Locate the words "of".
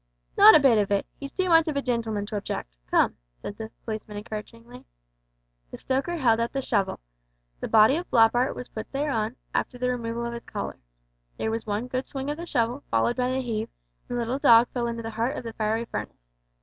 0.79-0.89, 1.67-1.77, 7.97-8.07, 10.25-10.33, 12.31-12.37, 15.37-15.43